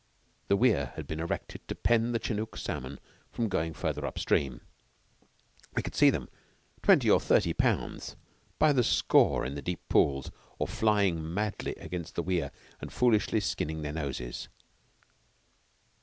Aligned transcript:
The 0.47 0.55
weir 0.55 0.93
had 0.95 1.05
been 1.05 1.19
erected 1.19 1.67
to 1.67 1.75
pen 1.75 2.11
the 2.11 2.17
Chenook 2.17 2.57
salmon 2.57 2.99
from 3.31 3.47
going 3.47 3.75
further 3.75 4.03
up 4.03 4.17
stream. 4.17 4.61
We 5.75 5.83
could 5.83 5.93
see 5.93 6.09
them, 6.09 6.27
twenty 6.81 7.07
or 7.07 7.19
thirty 7.19 7.53
pounds, 7.53 8.15
by 8.57 8.73
the 8.73 8.83
score 8.83 9.45
in 9.45 9.53
the 9.53 9.61
deep 9.61 9.87
pools, 9.89 10.31
or 10.57 10.65
flying 10.67 11.31
madly 11.31 11.75
against 11.75 12.15
the 12.15 12.23
weir 12.23 12.49
and 12.79 12.91
foolishly 12.91 13.39
skinning 13.41 13.83
their 13.83 13.93
noses. 13.93 14.49